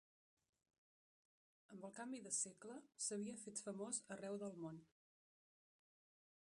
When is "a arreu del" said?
4.01-4.59